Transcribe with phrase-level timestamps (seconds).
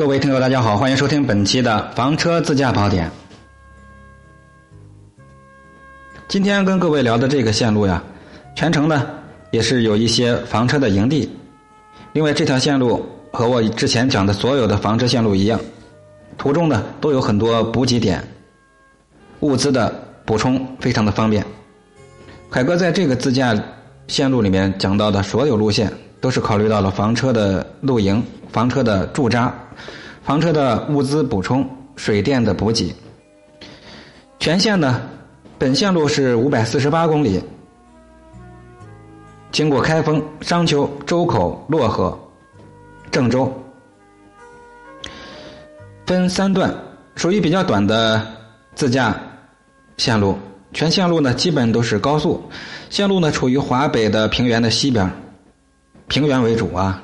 [0.00, 3.10] 各位听友，大家好，欢迎收听本期的房车自驾宝典。
[6.26, 8.02] 今天跟各位聊的这个线路呀，
[8.56, 9.06] 全程呢
[9.50, 11.30] 也是有一些房车的营地。
[12.14, 15.60] 另外，这条线路和我之前讲的所有的房车线路一样，
[16.38, 18.26] 途中呢都有很多补给点，
[19.40, 19.94] 物资的
[20.24, 21.44] 补充非常的方便。
[22.50, 23.54] 凯哥在这个自驾
[24.06, 29.52] 线路里面讲到的所有路线，都是考虑到了房车的露营、房车的驻扎、
[30.22, 32.94] 房车的物资补充、水电的补给。
[34.38, 35.00] 全线呢。
[35.58, 37.38] 本线路是五百四十八公里，
[39.52, 42.18] 经过开封、商丘、周口、漯河、
[43.10, 43.52] 郑州，
[46.06, 46.74] 分三段，
[47.14, 48.26] 属于比较短的
[48.74, 49.14] 自驾
[49.98, 50.34] 线路。
[50.72, 52.42] 全线路呢，基本都是高速。
[52.88, 55.06] 线路呢，处于华北的平原的西边，
[56.10, 57.00] 平原为主啊。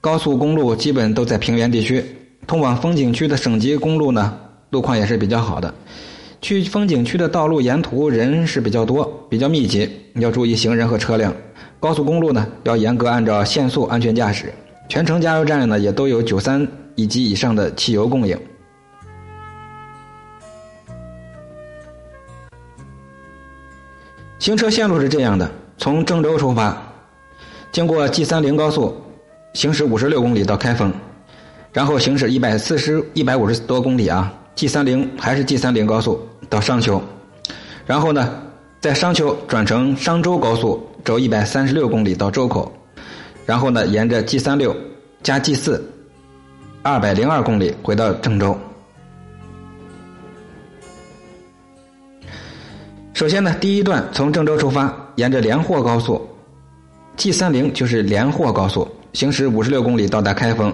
[0.00, 2.02] 高速公路基本都在平原地区，
[2.46, 4.34] 通往风景区的省级公路呢，
[4.70, 5.72] 路况也是比较好的。
[6.40, 11.34] 去风景区的道路沿途人是比较多，比较密集，要注意行人和车辆。
[11.78, 14.50] 高速公路呢，要严格按照限速安全驾驶。
[14.88, 18.38] 全程加油站呢，也都有九三以及以上的汽油供应。
[24.38, 26.76] 行车线路是这样的：从郑州出发，
[27.74, 28.94] 经过 G 三零高速，
[29.54, 30.92] 行驶五十六公里到开封，
[31.72, 34.32] 然后行驶一百四十一百五十多公里啊。
[34.54, 37.02] G 三零还是 G 三零高速到商丘，
[37.84, 38.40] 然后呢，
[38.80, 42.72] 在商丘转乘商周高速走一百三十六公里到周口，
[43.44, 44.72] 然后呢，沿着 G 三六
[45.24, 45.84] 加 G 四
[46.80, 48.56] 二百零二公里回到郑州。
[53.14, 56.24] 首先呢，第一段从郑州出发，沿着连霍高速
[57.16, 60.72] ，G 三零就是连霍高速，行驶五十六公里到达开封。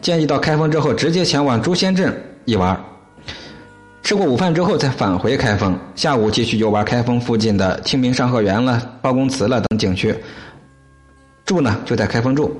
[0.00, 2.12] 建议到开封之后，直接前往朱仙镇
[2.44, 2.78] 一玩。
[4.02, 10.12] 吃过午饭之后再返回开封，下午继续游玩开封附近的清明上河园了、包公祠了等景区。
[11.44, 12.52] 住呢就在开封住，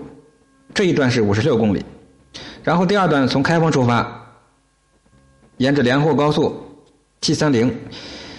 [0.72, 1.84] 这一段是五十六公里。
[2.62, 4.06] 然后第二段从开封出发，
[5.56, 6.54] 沿着连霍高速
[7.20, 7.76] G 三零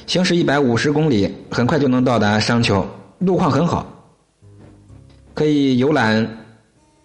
[0.05, 2.85] 行驶一百五十公里，很快就能到达商丘，
[3.19, 3.85] 路况很好，
[5.33, 6.27] 可以游览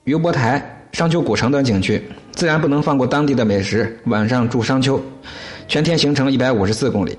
[0.05, 0.63] 余博台、
[0.93, 2.03] 商丘古城等景区。
[2.33, 5.01] 自然不能放过当地的美食，晚上住商丘。
[5.67, 7.19] 全天行程一百五十四公里，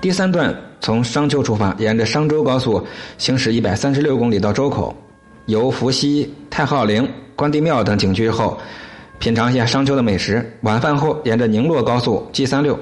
[0.00, 2.86] 第三段从商丘出发，沿着商周高速
[3.18, 4.94] 行驶一百三十六公里到周口，
[5.46, 8.58] 游伏羲、太昊陵、关帝庙等景区后，
[9.18, 10.44] 品尝一下商丘的美食。
[10.60, 12.78] 晚饭后，沿着宁洛高速 G 三六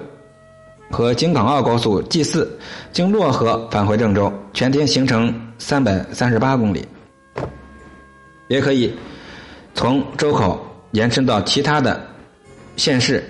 [0.91, 2.59] 和京港澳高速 G 四
[2.93, 6.85] 经漯河返回郑州，全天行程三百三十八公里。
[8.49, 8.93] 也可以
[9.75, 10.61] 从周口
[10.93, 12.05] 延伸到其他的
[12.77, 13.23] 县市。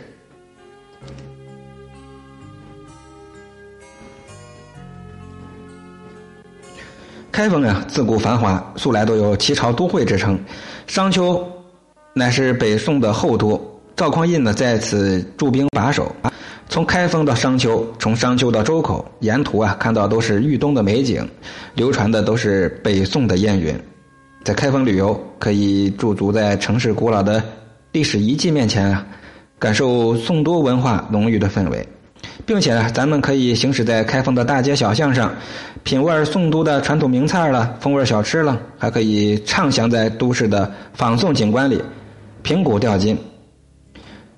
[7.31, 10.37] 开封啊，自古繁华，素来都有“七朝都会”之称。
[10.89, 11.47] 商丘
[12.13, 16.13] 乃是北宋的后都，赵匡胤呢在此驻兵把守。
[16.69, 21.29] 从开封到商丘，从商丘到周口，沿途啊看到都是豫东的美景，
[21.75, 23.73] 流传的都是北宋的烟云。
[24.45, 27.43] 在开封旅游，可以驻足在城市古老的
[27.93, 29.07] 历史遗迹面前啊，
[29.59, 31.87] 感受宋都文化浓郁的氛围。
[32.47, 35.33] 并且呢，咱们可以行驶在开封的大街小巷上，
[35.83, 41.81] 品味宋都的传统名菜了、风味小吃了，还可以畅享在都市的仿宋景观里，
[42.43, 43.17] 平古吊今。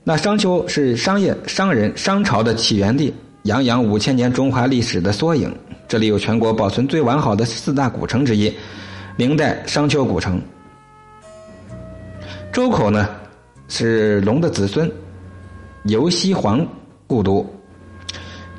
[0.02, 5.54] 那商丘是商业、商人、商朝的起源地，洋洋五千年中华历史的缩影。
[5.86, 8.52] 这里有全国保存最完好的四大古城之一——
[9.16, 10.40] 明代商丘古城。
[12.52, 13.08] 周口呢，
[13.68, 14.90] 是龙的子孙，
[15.84, 16.66] 游西皇
[17.06, 17.44] 故都。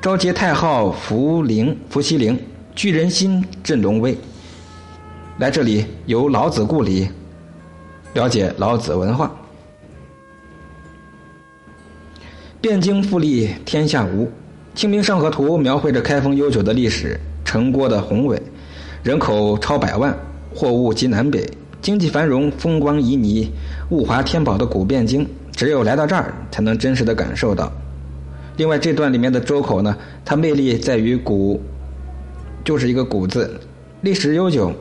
[0.00, 2.38] 召集太昊伏灵、伏羲陵，
[2.74, 4.16] 聚人心，振龙威。
[5.38, 7.08] 来这里游老子故里，
[8.14, 9.30] 了解老子文化。
[12.60, 14.24] 汴京富丽，天下无。
[14.74, 18.40] 《清明上河图》描绘着开封悠久的历史，城郭的宏伟，
[19.02, 20.16] 人口超百万，
[20.54, 21.48] 货物及南北，
[21.80, 23.48] 经济繁荣，风光旖旎，
[23.90, 27.72] 物华天宝的古汴京，只有来到这儿，才能真实的感受到。
[28.56, 31.60] 另外，这段里面的周口呢，它魅力在于古，
[32.64, 33.58] 就是一个古字，
[34.02, 34.72] 历史悠久，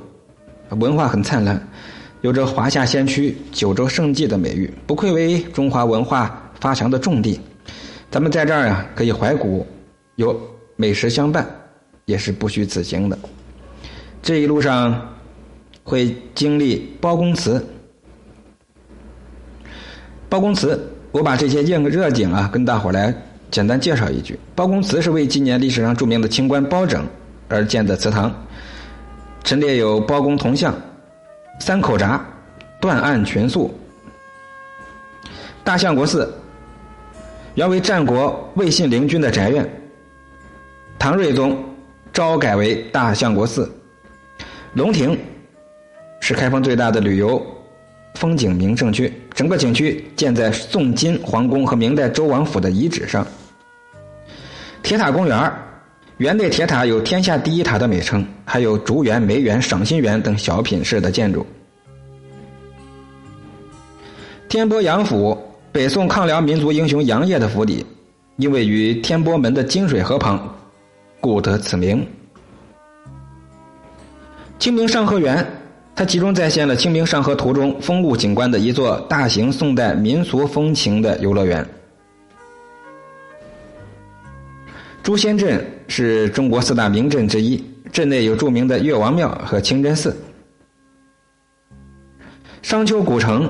[0.69, 1.62] 文化很灿烂，
[2.21, 7.39] 有着华夏先驱、九州圣迹的美誉，不愧为中华文化发祥的重地。
[8.09, 9.65] 咱们在这儿啊，可以怀古，
[10.18, 10.38] 有
[10.75, 11.47] 美食相伴，
[12.06, 13.18] 也是不虚此行的。
[14.21, 15.15] 这一路上
[15.83, 17.66] 会经历包公祠，
[20.30, 20.80] 包公祠，
[21.12, 23.13] 我把这些硬热景啊，跟大伙来
[23.50, 24.39] 简单介绍一句。
[24.56, 27.06] 包公祠是为纪念历史上著名的清官包拯
[27.50, 28.33] 而建的祠堂，
[29.44, 30.74] 陈列有包公铜像、
[31.60, 32.24] 三口闸、
[32.80, 33.74] 断案群塑。
[35.63, 36.33] 大相国寺
[37.56, 39.69] 原为战国魏信陵君的宅院，
[40.98, 41.57] 唐睿宗
[42.13, 43.69] 招改为大相国寺。
[44.74, 45.19] 龙亭
[46.21, 47.45] 是开封最大的旅游。
[48.15, 53.25] 风景名胜区，整个景区建在宋金皇宫和明代周王府的遗址上。
[54.83, 55.53] 铁塔公园
[56.18, 61.45] 园内铁塔有“天下第一塔”的美称，还有竹园、梅园、赏心园等小品式的建筑。
[64.50, 65.38] 天波杨府，
[65.71, 67.85] 北宋抗辽民族英雄杨业的府邸，
[68.35, 70.53] 因为与天波门的金水河旁，
[71.21, 72.06] 故得此名。
[74.59, 75.60] 清明上河园。
[76.01, 81.63] 它集中再现了《清明上河图》中风物景观的一座大型宋代民俗风情的游乐园。
[85.03, 90.18] 朱仙镇是中国四大名镇之一，镇内有著名的岳王庙和清真寺。
[92.63, 93.47] 商丘古城，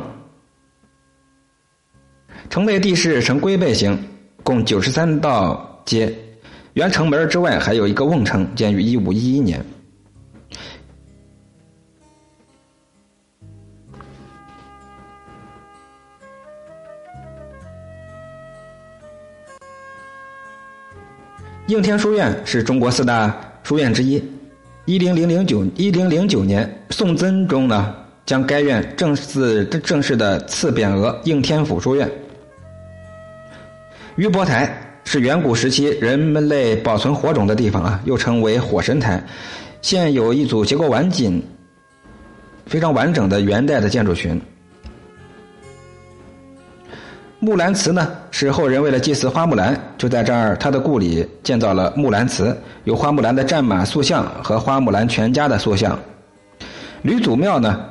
[2.49, 3.97] 城内地势呈龟背形，
[4.43, 6.13] 共九十三道街，
[6.73, 9.65] 原城门之外还有一个瓮城，建于一五一一年。
[21.71, 23.33] 应天书院是中国四大
[23.63, 24.21] 书院之一。
[24.83, 27.95] 一零零零九一零零九年，宋真宗呢
[28.25, 32.11] 将该院正式正式的赐匾额“应天府书院”。
[34.17, 34.69] 余伯台
[35.05, 39.23] 是远古时期人们类保存火种的地方啊，又称为火神台。
[39.81, 41.41] 现有一组结构完紧、
[42.65, 44.37] 非常完整的元代的建筑群。
[47.43, 55.97] 木兰祠呢，是后人为了祭祀花木兰，就在这儿他的故里建造了木兰祠，有花木兰的战马塑像和花木兰全家的塑像。
[57.01, 57.83] 吕祖庙呢，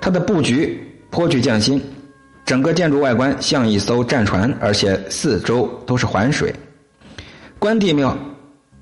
[0.00, 1.80] 它的布局颇具匠心，
[2.44, 6.52] 整个建筑外观像一艘战船，而且四周都是环水。
[7.60, 8.18] 关帝庙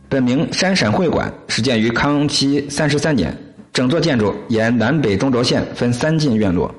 [0.08, 3.36] 本名山陕会馆，始建于康熙三十三年。
[3.76, 6.74] 整座建筑沿南北中轴线分三进院落。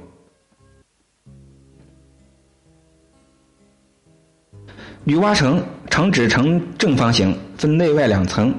[5.04, 8.52] 女娲城城址呈正方形，分内外两层，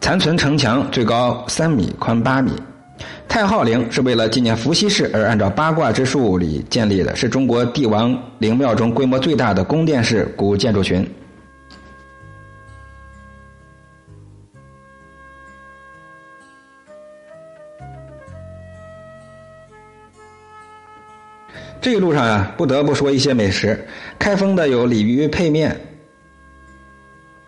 [0.00, 2.50] 残存城墙最高三米，宽八米。
[3.28, 11.08] 太昊陵是为了纪念伏羲氏而按照八卦之数里建立的，是中国帝王陵庙中规模最大的宫殿式古建筑群。
[21.80, 23.78] 这一路上啊，不得不说一些美食。
[24.18, 25.78] 开封的有鲤鱼配面、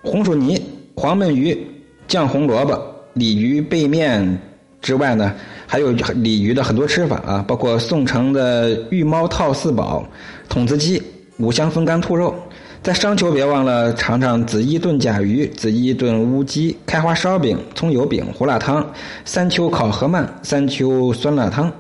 [0.03, 0.63] 红薯泥、
[0.95, 1.59] 黄焖鱼、
[2.07, 2.81] 酱红萝卜、
[3.15, 4.41] 鲤鱼背面
[4.81, 5.35] 之外呢，
[5.67, 10.07] 还有鲤鱼的很多吃法啊，包括宋城的玉猫套四宝、
[10.49, 11.03] 筒子鸡、
[11.39, 12.35] 五香风干兔肉。
[12.81, 18.89] 在商丘，别忘了尝尝紫衣炖甲鱼、紫衣炖乌鸡、开花烧饼、葱油饼、胡辣汤、
[19.25, 21.73] 三秋烤河鳗、三秋酸辣汤。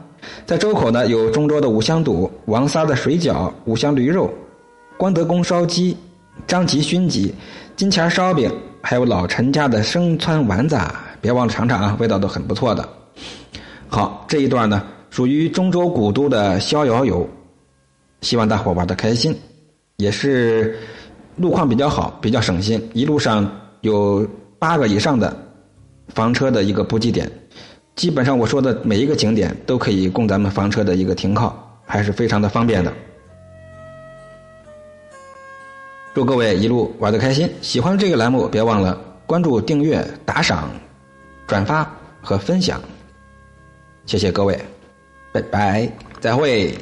[0.47, 4.31] 在周口呢，有中州的五香肚、王三的水饺、五香驴肉、
[4.97, 5.97] 关德公烧鸡、
[6.47, 7.35] 张吉熏鸡、
[7.77, 8.51] 金钱烧饼，
[8.83, 10.79] 还有老陈家的生汆丸子，
[11.21, 12.89] 别忘了尝尝啊，味道都很不错的。
[13.89, 17.29] 好，这一段呢属于中州古都的逍遥游，
[18.21, 19.35] 希望大伙玩的开心，
[19.97, 20.79] 也是
[21.37, 23.51] 路况比较好，比较省心，一路上
[23.83, 24.27] 有
[24.59, 25.37] 八个以上的
[26.09, 27.31] 房车的一个补给点。
[27.99, 31.53] 基本上我说的每一个景点都可以供咱们房车的一个停靠，
[31.85, 32.93] 还是非常的方便的。
[36.15, 37.51] 祝各位一路玩的开心！
[37.61, 40.71] 喜欢这个栏目，别忘了关注、订阅、打赏、
[41.45, 42.81] 转发和分享。
[44.07, 44.57] 谢谢各位，
[45.33, 45.91] 拜拜，
[46.21, 46.73] 再会。